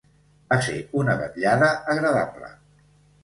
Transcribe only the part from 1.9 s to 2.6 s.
agradable.